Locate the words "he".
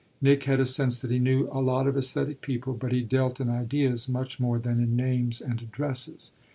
1.11-1.19, 2.91-3.01